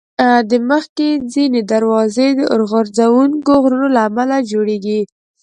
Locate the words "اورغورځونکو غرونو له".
2.53-4.01